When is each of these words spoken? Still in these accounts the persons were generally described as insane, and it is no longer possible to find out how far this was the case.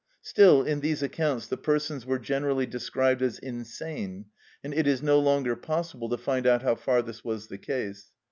Still 0.23 0.63
in 0.63 0.79
these 0.79 1.03
accounts 1.03 1.45
the 1.45 1.57
persons 1.57 2.07
were 2.07 2.17
generally 2.17 2.65
described 2.65 3.21
as 3.21 3.37
insane, 3.37 4.25
and 4.63 4.73
it 4.73 4.87
is 4.87 5.03
no 5.03 5.19
longer 5.19 5.55
possible 5.55 6.09
to 6.09 6.17
find 6.17 6.47
out 6.47 6.63
how 6.63 6.73
far 6.73 7.03
this 7.03 7.23
was 7.23 7.49
the 7.49 7.59
case. 7.59 8.09